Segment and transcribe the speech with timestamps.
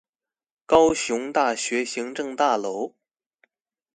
[0.65, 2.95] 高雄大學行政大樓